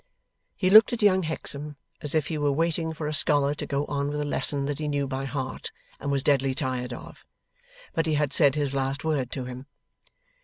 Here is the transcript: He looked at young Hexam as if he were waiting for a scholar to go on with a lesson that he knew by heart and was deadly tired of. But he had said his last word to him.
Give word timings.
He 0.55 0.71
looked 0.71 0.93
at 0.93 1.03
young 1.03 1.21
Hexam 1.21 1.75
as 2.01 2.15
if 2.15 2.25
he 2.29 2.37
were 2.39 2.51
waiting 2.51 2.91
for 2.91 3.05
a 3.05 3.13
scholar 3.13 3.53
to 3.53 3.67
go 3.67 3.85
on 3.85 4.09
with 4.09 4.19
a 4.19 4.25
lesson 4.25 4.65
that 4.65 4.79
he 4.79 4.87
knew 4.87 5.05
by 5.05 5.25
heart 5.25 5.69
and 5.99 6.09
was 6.09 6.23
deadly 6.23 6.55
tired 6.55 6.91
of. 6.91 7.23
But 7.93 8.07
he 8.07 8.15
had 8.15 8.33
said 8.33 8.55
his 8.55 8.73
last 8.73 9.03
word 9.03 9.29
to 9.33 9.45
him. 9.45 9.67